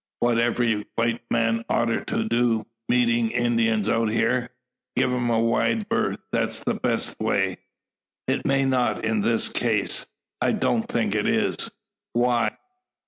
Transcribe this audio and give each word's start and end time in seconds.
"What 0.17 0.39
every 0.39 0.87
white 0.95 1.21
man 1.29 1.63
oughter 1.69 1.99
do 2.03 2.65
meetin' 2.89 3.29
Injuns 3.29 3.87
out 3.87 4.11
hyar 4.11 4.49
gie 4.97 5.03
'em 5.03 5.29
a 5.29 5.39
wide 5.39 5.87
berth: 5.89 6.17
that's 6.31 6.57
the 6.63 6.73
best 6.73 7.19
way." 7.19 7.57
"It 8.27 8.43
may 8.43 8.65
not 8.65 9.05
in 9.05 9.21
this 9.21 9.47
case; 9.47 10.07
I 10.41 10.53
don't 10.53 10.87
think 10.87 11.13
it 11.13 11.27
is." 11.27 11.69
"Why?" 12.13 12.57